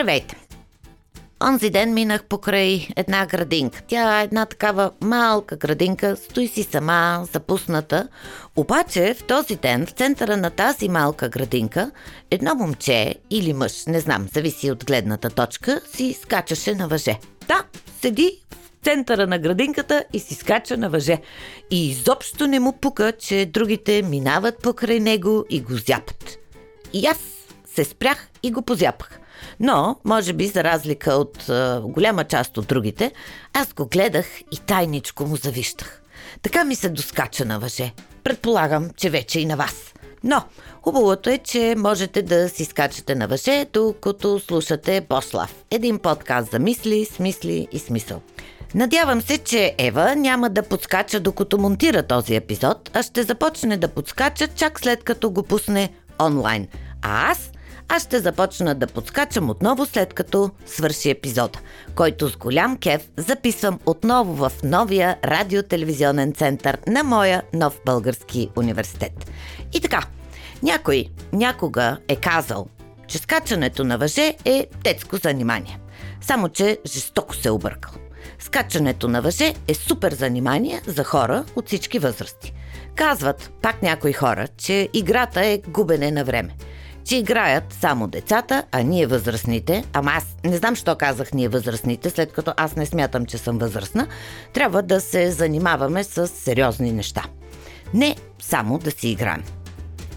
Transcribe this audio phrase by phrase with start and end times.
[0.00, 0.36] Здравейте!
[1.44, 3.82] Онзи ден минах покрай една градинка.
[3.88, 8.08] Тя е една такава малка градинка, стои си сама, запусната.
[8.56, 11.90] Обаче в този ден, в центъра на тази малка градинка,
[12.30, 17.18] едно момче или мъж, не знам, зависи от гледната точка, си скачаше на въже.
[17.48, 17.64] Да,
[18.00, 21.18] седи в центъра на градинката и си скача на въже.
[21.70, 26.38] И изобщо не му пука, че другите минават покрай него и го зяпат.
[26.92, 27.18] И аз
[27.74, 29.19] се спрях и го позяпах.
[29.60, 33.12] Но, може би, за разлика от а, голяма част от другите,
[33.52, 36.02] аз го гледах и тайничко му завищах.
[36.42, 37.92] Така ми се доскача на въже.
[38.24, 39.94] Предполагам, че вече и на вас.
[40.24, 40.42] Но,
[40.82, 45.54] хубавото е, че можете да си скачате на въже, докато слушате Бослав.
[45.70, 48.20] Един подкаст за мисли, смисли и смисъл.
[48.74, 53.88] Надявам се, че Ева няма да подскача докато монтира този епизод, а ще започне да
[53.88, 56.68] подскача чак след като го пусне онлайн.
[57.02, 57.50] А аз
[57.92, 61.58] аз ще започна да подскачам отново след като свърши епизода,
[61.94, 69.30] който с голям кеф записвам отново в новия радиотелевизионен център на моя нов български университет.
[69.74, 70.02] И така,
[70.62, 72.66] някой някога е казал,
[73.06, 75.78] че скачането на въже е детско занимание.
[76.20, 77.92] Само, че жестоко се е объркал.
[78.38, 82.52] Скачането на въже е супер занимание за хора от всички възрасти.
[82.94, 86.54] Казват пак някои хора, че играта е губене на време–
[87.04, 92.10] че играят само децата, а ние възрастните, ама аз не знам, що казах ние възрастните,
[92.10, 94.06] след като аз не смятам, че съм възрастна,
[94.52, 97.24] трябва да се занимаваме с сериозни неща.
[97.94, 99.42] Не само да си играем.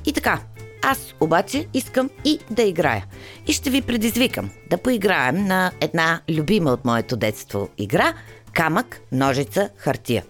[0.06, 0.40] И така,
[0.82, 3.06] аз обаче искам и да играя.
[3.48, 8.14] И ще ви предизвикам да поиграем на една любима от моето детство игра
[8.54, 10.24] камък, ножица, хартия.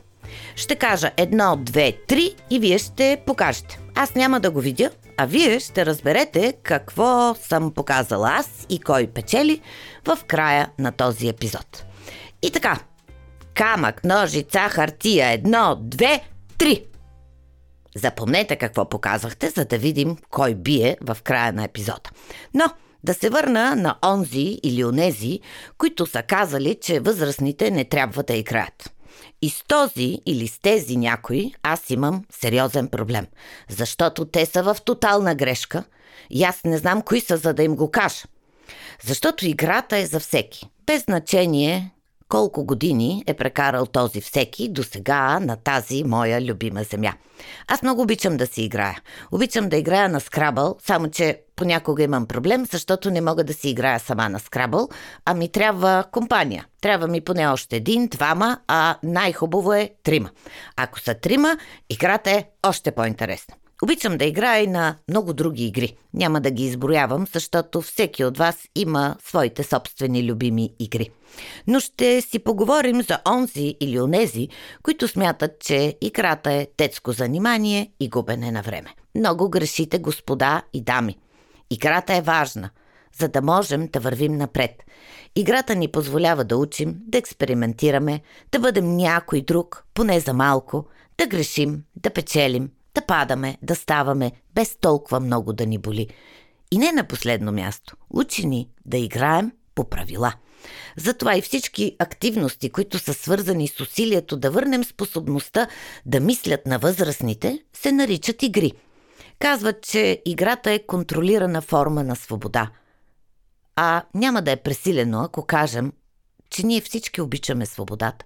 [0.56, 3.80] Ще кажа едно, две, три и вие ще покажете.
[3.96, 9.08] Аз няма да го видя, а вие ще разберете какво съм показала аз и кой
[9.08, 9.62] печели
[10.06, 11.86] в края на този епизод.
[12.42, 12.80] И така,
[13.54, 16.22] камък, ножица, хартия, едно, две,
[16.58, 16.86] три.
[17.96, 22.10] Запомнете какво показахте, за да видим кой бие в края на епизода.
[22.54, 22.66] Но
[23.04, 25.40] да се върна на онзи или онези,
[25.78, 28.94] които са казали, че възрастните не трябва да играят.
[29.42, 33.28] И с този или с тези някои аз имам сериозен проблем,
[33.70, 35.84] защото те са в тотална грешка
[36.30, 38.24] и аз не знам кои са, за да им го кажа.
[39.04, 41.93] Защото играта е за всеки, без значение
[42.34, 47.14] колко години е прекарал този всеки до сега на тази моя любима земя.
[47.68, 49.02] Аз много обичам да си играя.
[49.32, 53.70] Обичам да играя на скрабъл, само че понякога имам проблем, защото не мога да си
[53.70, 54.90] играя сама на скрабъл,
[55.26, 56.66] а ми трябва компания.
[56.82, 60.30] Трябва ми поне още един, двама, а най-хубаво е трима.
[60.78, 61.58] Ако са трима,
[61.90, 63.56] играта е още по-интересна.
[63.84, 65.98] Обичам да играя и на много други игри.
[66.14, 71.10] Няма да ги изброявам, защото всеки от вас има своите собствени любими игри.
[71.68, 74.48] Но ще си поговорим за онзи или онези,
[74.84, 78.94] които смятат, че играта е детско занимание и губене на време.
[79.16, 81.18] Много грешите, господа и дами.
[81.70, 82.70] Играта е важна,
[83.18, 84.84] за да можем да вървим напред.
[85.36, 88.22] Играта ни позволява да учим, да експериментираме,
[88.52, 90.86] да бъдем някой друг, поне за малко,
[91.18, 96.08] да грешим, да печелим, да падаме, да ставаме, без толкова много да ни боли.
[96.72, 100.34] И не на последно място, учи ни да играем по правила.
[100.98, 105.68] Затова и всички активности, които са свързани с усилието да върнем способността
[106.06, 108.72] да мислят на възрастните, се наричат игри.
[109.40, 112.70] Казват, че играта е контролирана форма на свобода.
[113.76, 115.94] А няма да е пресилено, ако кажем,
[116.50, 118.26] че ние всички обичаме свободата.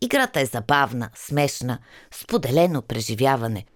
[0.00, 1.78] Играта е забавна, смешна,
[2.10, 3.64] споделено преживяване–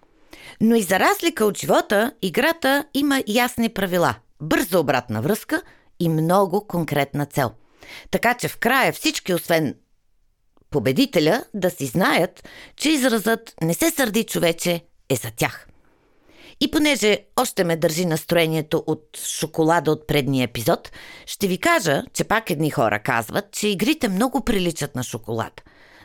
[0.60, 5.62] но и за разлика от живота, играта има ясни правила, бърза обратна връзка
[6.00, 7.50] и много конкретна цел.
[8.10, 9.74] Така че в края всички, освен
[10.70, 15.66] победителя, да си знаят, че изразът не се сърди човече е за тях.
[16.60, 20.92] И понеже още ме държи настроението от шоколада от предния епизод,
[21.26, 25.62] ще ви кажа, че пак едни хора казват, че игрите много приличат на шоколад.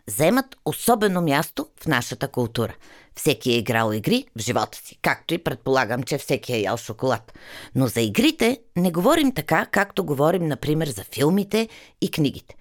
[0.08, 2.76] Вземат особено място в нашата култура.
[3.16, 7.34] Всеки е играл игри в живота си, както и предполагам, че всеки е ял шоколад.
[7.76, 11.70] Но за игрите не говорим така, както говорим, например, за филмите
[12.02, 12.56] и книгите.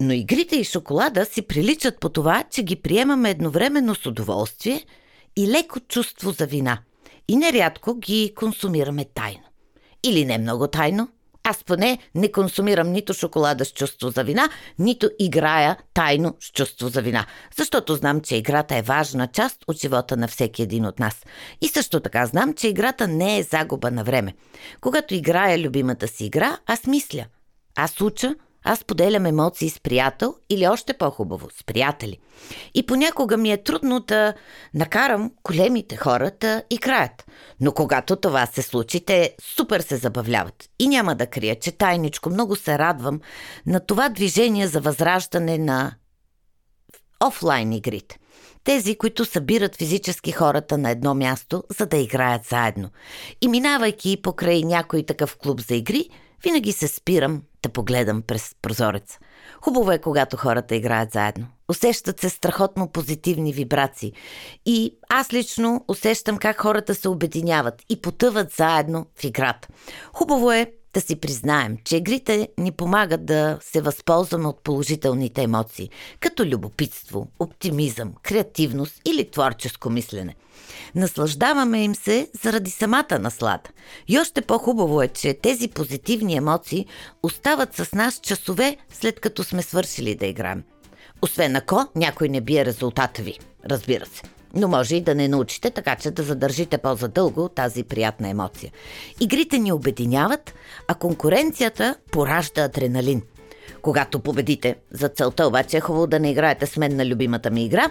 [0.00, 4.84] Но игрите и шоколада си приличат по това, че ги приемаме едновременно с удоволствие
[5.36, 6.78] и леко чувство за вина.
[7.28, 9.44] И нерядко ги консумираме тайно.
[10.04, 11.08] Или не много тайно,
[11.48, 14.48] аз поне не консумирам нито шоколада с чувство за вина,
[14.78, 17.26] нито играя тайно с чувство за вина.
[17.56, 21.16] Защото знам, че играта е важна част от живота на всеки един от нас.
[21.60, 24.34] И също така знам, че играта не е загуба на време.
[24.80, 27.24] Когато играя любимата си игра, аз мисля.
[27.76, 28.34] аз уча,
[28.68, 32.18] аз поделям емоции с приятел или още по-хубаво, с приятели.
[32.74, 34.34] И понякога ми е трудно да
[34.74, 37.26] накарам големите хора да играят.
[37.60, 40.68] Но когато това се случи, те супер се забавляват.
[40.78, 43.20] И няма да крия, че тайничко много се радвам
[43.66, 45.94] на това движение за възраждане на
[47.24, 48.18] офлайн игрите.
[48.64, 52.90] Тези, които събират физически хората на едно място, за да играят заедно.
[53.40, 56.08] И минавайки покрай някой такъв клуб за игри,
[56.42, 59.18] винаги се спирам да погледам през прозореца.
[59.60, 61.46] Хубаво е, когато хората играят заедно.
[61.68, 64.12] Усещат се страхотно позитивни вибрации.
[64.66, 69.68] И аз лично усещам как хората се обединяват и потъват заедно в играта.
[70.12, 75.90] Хубаво е да си признаем, че игрите ни помагат да се възползваме от положителните емоции,
[76.20, 80.34] като любопитство, оптимизъм, креативност или творческо мислене.
[80.94, 83.70] Наслаждаваме им се заради самата наслада.
[84.08, 86.86] И още по-хубаво е, че тези позитивни емоции
[87.22, 90.62] остават с нас часове след като сме свършили да играем.
[91.22, 94.22] Освен ако някой не бие резултата ви, разбира се
[94.54, 98.72] но може и да не научите, така че да задържите по-задълго тази приятна емоция.
[99.20, 100.54] Игрите ни обединяват,
[100.88, 103.22] а конкуренцията поражда адреналин.
[103.82, 107.64] Когато победите, за целта обаче е хубаво да не играете с мен на любимата ми
[107.64, 107.90] игра,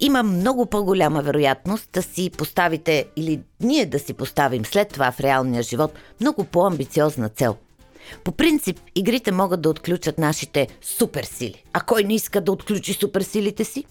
[0.00, 5.20] има много по-голяма вероятност да си поставите или ние да си поставим след това в
[5.20, 7.56] реалния живот много по-амбициозна цел–
[8.24, 11.62] по принцип, игрите могат да отключат нашите суперсили.
[11.72, 13.84] А кой не иска да отключи суперсилите си?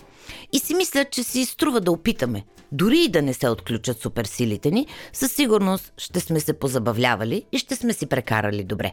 [0.54, 2.44] И си мисля, че си струва да опитаме.
[2.72, 7.58] Дори и да не се отключат суперсилите ни, със сигурност ще сме се позабавлявали и
[7.58, 8.92] ще сме си прекарали добре.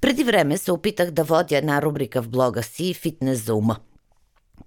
[0.00, 3.76] Преди време се опитах да водя една рубрика в блога си «Фитнес за ума».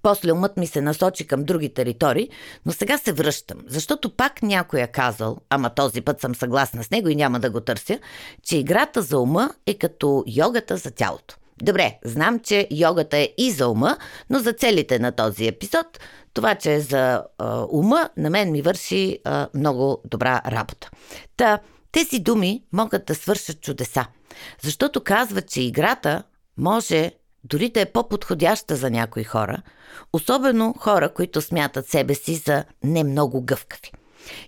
[0.02, 2.30] После умът ми се насочи към други територии,
[2.66, 6.92] но сега се връщам, защото пак някой е казал, ама този път съм съгласна с
[6.92, 8.00] него и няма да го търся,
[8.44, 11.36] че играта за ума е като йогата за тялото.
[11.62, 13.98] Добре, знам, че йогата е и за ума,
[14.30, 16.00] но за целите на този епизод,
[16.34, 20.90] това, че е за а, ума, на мен ми върши а, много добра работа.
[21.38, 21.60] Та,
[21.92, 24.06] тези думи могат да свършат чудеса,
[24.62, 26.24] защото казват, че играта
[26.58, 27.12] може
[27.50, 29.62] дори да е по-подходяща за някои хора,
[30.14, 33.92] особено хора, които смятат себе си за не много гъвкави.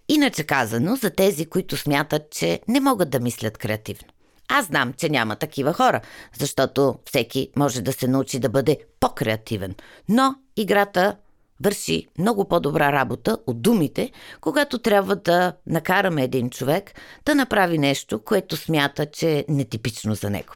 [0.10, 4.08] Иначе казано, за тези, които смятат, че не могат да мислят креативно.
[4.48, 6.02] Аз знам, че няма такива хора,
[6.40, 9.76] защото всеки може да се научи да бъде по-креативен.
[10.10, 11.16] Но играта
[11.64, 14.12] върши много по-добра работа от думите,
[14.42, 16.92] когато трябва да накараме един човек
[17.26, 20.54] да направи нещо, което смята, че е нетипично за него.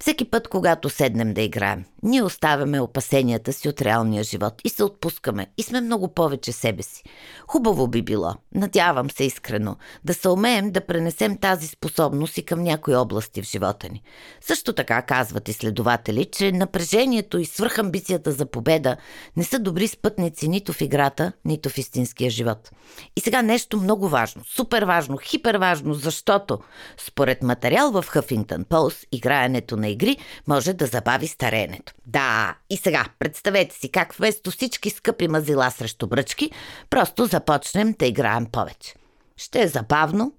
[0.00, 4.84] Всеки път, когато седнем да играем, ние оставяме опасенията си от реалния живот и се
[4.84, 7.02] отпускаме и сме много повече себе си.
[7.48, 12.62] Хубаво би било, надявам се искрено, да се умеем да пренесем тази способност и към
[12.62, 14.02] някои области в живота ни.
[14.40, 18.96] Също така казват изследователи, че напрежението и свръхамбицията за победа
[19.36, 22.70] не са добри спътници нито в играта, нито в истинския живот.
[23.16, 26.58] И сега нещо много важно, супер важно, хипер важно, защото
[26.98, 30.16] според материал в Huffington Post играенето на игри
[30.46, 31.92] може да забави стареенето.
[32.06, 36.50] Да, и сега, представете си как вместо всички скъпи мазила срещу бръчки,
[36.90, 38.94] просто започнем да играем повече.
[39.36, 40.32] Ще е забавно,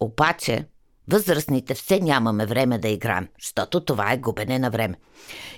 [0.00, 0.64] обаче
[1.08, 4.94] Възрастните все нямаме време да играем, защото това е губене на време.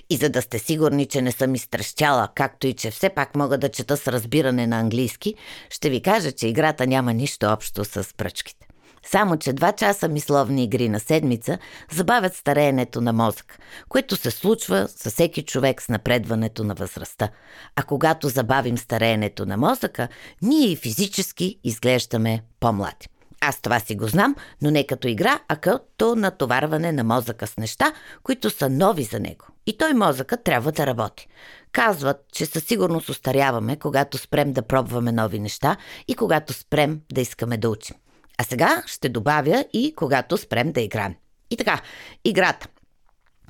[0.09, 3.57] И за да сте сигурни, че не съм изтрещяла, както и че все пак мога
[3.57, 5.35] да чета с разбиране на английски,
[5.69, 8.64] ще ви кажа, че играта няма нищо общо с пръчките.
[9.05, 11.57] Само, че два часа мисловни игри на седмица
[11.91, 13.59] забавят стареенето на мозък,
[13.89, 17.29] което се случва със всеки човек с напредването на възрастта.
[17.75, 20.07] А когато забавим стареенето на мозъка,
[20.41, 23.07] ние и физически изглеждаме по-млади.
[23.41, 27.57] Аз това си го знам, но не като игра, а като натоварване на мозъка с
[27.57, 27.93] неща,
[28.23, 29.45] които са нови за него.
[29.65, 31.27] И той мозъка трябва да работи.
[31.71, 37.21] Казват, че със сигурност устаряваме, когато спрем да пробваме нови неща и когато спрем да
[37.21, 37.95] искаме да учим.
[38.37, 41.15] А сега ще добавя и когато спрем да играем.
[41.49, 41.81] И така,
[42.25, 42.67] играта.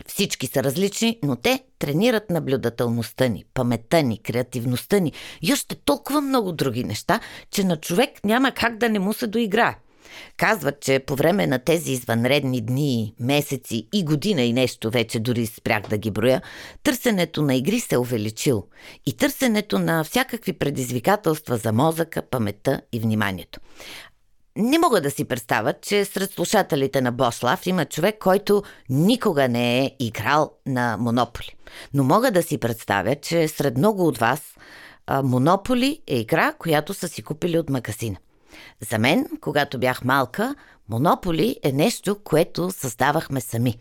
[0.08, 6.22] Всички са различни, но те тренират наблюдателността ни, паметта ни, креативността ни и още толкова
[6.22, 7.20] много други неща,
[7.52, 9.76] че на човек няма как да не му се доиграе.
[10.38, 15.46] Казват, че по време на тези извънредни дни, месеци и година и нещо вече дори
[15.46, 16.42] спрях да ги броя,
[16.84, 18.64] търсенето на игри се е увеличило
[19.06, 23.60] и търсенето на всякакви предизвикателства за мозъка, паметта и вниманието.
[24.58, 29.86] Не мога да си представя, че сред слушателите на Бослав има човек, който никога не
[29.86, 31.56] е играл на Монополи.
[31.94, 34.42] Но мога да си представя, че сред много от вас
[35.24, 38.18] Монополи е игра, която са си купили от магазина.
[38.90, 40.56] За мен, когато бях малка,
[40.90, 43.78] Монополи е нещо, което създавахме сами.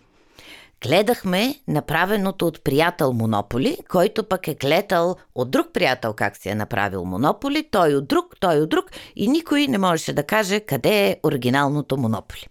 [0.86, 6.54] Гледахме направеното от приятел Монополи, който пък е гледал от друг приятел как си е
[6.54, 11.08] направил Монополи, той от друг, той от друг и никой не можеше да каже къде
[11.08, 12.46] е оригиналното Монополи.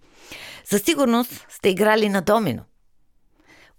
[0.66, 2.62] Със сигурност сте играли на домино.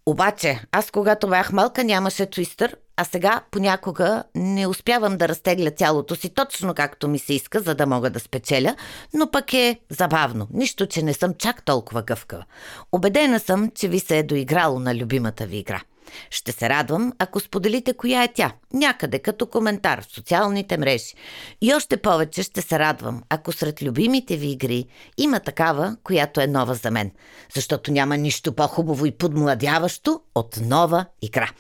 [0.07, 6.17] Обаче, аз когато бях малка нямаше твистър, а сега понякога не успявам да разтегля тялото
[6.17, 8.77] си точно както ми се иска, за да мога да спечеля,
[9.15, 12.45] но пък е забавно, нищо, че не съм чак толкова гъвкава.
[12.93, 15.83] Обедена съм, че ви се е доиграло на любимата ви игра–
[16.31, 21.15] ще се радвам, ако споделите коя е тя, някъде като коментар в социалните мрежи.
[21.61, 24.87] И още повече ще се радвам, ако сред любимите ви игри
[25.19, 27.11] има такава, която е нова за мен.
[27.55, 31.51] Защото няма нищо по-хубаво и подмладяващо от нова игра.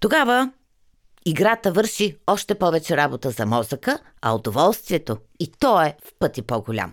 [0.00, 0.50] Тогава
[1.26, 6.92] играта върши още повече работа за мозъка, а удоволствието и то е в пъти по-голямо.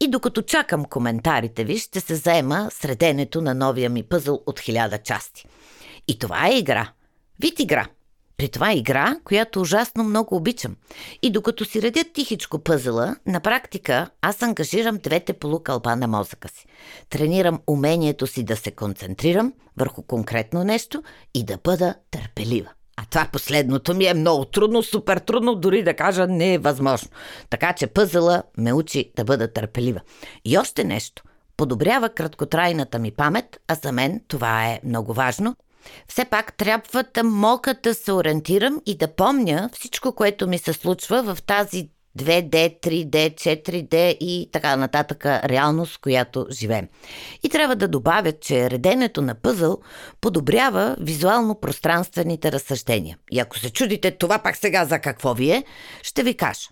[0.00, 4.98] И докато чакам коментарите ви, ще се заема среденето на новия ми пъзъл от хиляда
[4.98, 5.46] части.
[6.08, 6.92] И това е игра.
[7.40, 7.86] Вид игра.
[8.36, 10.76] При това е игра, която ужасно много обичам.
[11.22, 16.66] И докато си редят тихичко пъзела, на практика аз ангажирам двете полукълба на мозъка си.
[17.10, 21.02] Тренирам умението си да се концентрирам върху конкретно нещо
[21.34, 22.70] и да бъда търпелива.
[22.96, 27.08] А това последното ми е много трудно, супер трудно, дори да кажа не е възможно.
[27.50, 30.00] Така че пъзела ме учи да бъда търпелива.
[30.44, 31.22] И още нещо.
[31.56, 35.56] Подобрява краткотрайната ми памет, а за мен това е много важно–
[36.08, 40.72] все пак трябва да мога да се ориентирам и да помня всичко, което ми се
[40.72, 46.88] случва в тази 2D, 3D, 4D и така нататък реалност, в която живеем.
[47.42, 49.78] И трябва да добавя, че реденето на пъзъл
[50.20, 53.18] подобрява визуално-пространствените разсъждения.
[53.30, 55.64] И ако се чудите това пак сега за какво ви е,
[56.02, 56.68] ще ви кажа.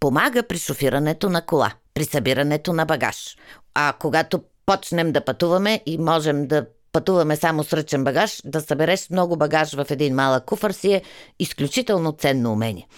[0.00, 3.36] Помага при шофирането на кола, при събирането на багаж.
[3.74, 9.10] А когато почнем да пътуваме и можем да пътуваме само с ръчен багаж, да събереш
[9.10, 11.02] много багаж в един малък куфър си е
[11.38, 12.88] изключително ценно умение.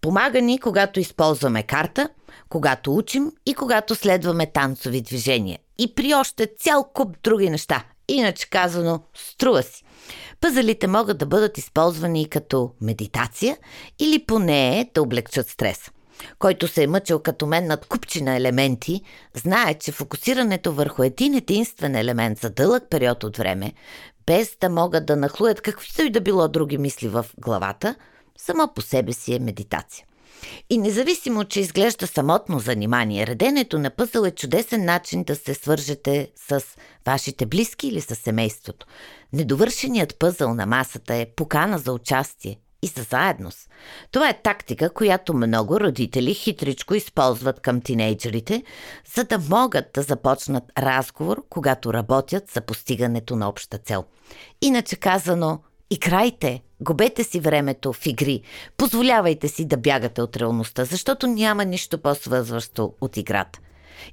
[0.00, 2.08] Помага ни, когато използваме карта,
[2.48, 5.58] когато учим и когато следваме танцови движения.
[5.78, 7.84] И при още цял куп други неща.
[8.08, 9.84] Иначе казано, струва си.
[10.40, 13.56] Пъзелите могат да бъдат използвани и като медитация
[13.98, 15.90] или поне да облегчат стреса
[16.38, 19.02] който се е мъчил като мен над купчина елементи,
[19.34, 23.72] знае, че фокусирането върху един единствен елемент за дълъг период от време,
[24.26, 27.94] без да могат да нахлуят каквито и да било други мисли в главата,
[28.38, 30.06] само по себе си е медитация.
[30.70, 36.30] И независимо, че изглежда самотно занимание, реденето на пъзъл е чудесен начин да се свържете
[36.48, 36.64] с
[37.06, 38.86] вашите близки или с семейството.
[39.32, 43.70] Недовършеният пъзъл на масата е покана за участие, и за заедност.
[44.10, 48.62] Това е тактика, която много родители хитричко използват към тинейджерите,
[49.14, 54.04] за да могат да започнат разговор, когато работят за постигането на обща цел.
[54.62, 55.58] Иначе казано,
[55.90, 58.42] играйте, губете си времето в игри,
[58.76, 63.58] позволявайте си да бягате от реалността, защото няма нищо по-свързващо от играта.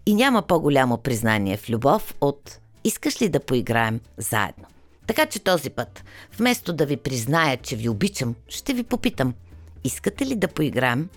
[0.06, 4.66] И няма по-голямо признание в любов от искаш ли да поиграем заедно.
[5.08, 6.04] Така че този път,
[6.38, 9.34] вместо да ви призная, че ви обичам, ще ви попитам.
[9.84, 11.10] Искате ли да поиграем?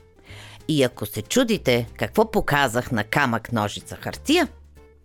[0.69, 4.49] И ако се чудите какво показах на камък, ножица, хартия,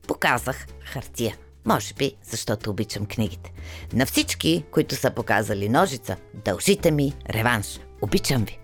[0.07, 1.35] показах хартия.
[1.65, 3.51] Може би, защото обичам книгите.
[3.93, 7.79] На всички, които са показали ножица, дължите ми реванш.
[8.01, 8.58] Обичам ви!